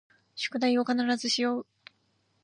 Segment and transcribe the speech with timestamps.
[0.33, 1.67] 宿題を必ずしよう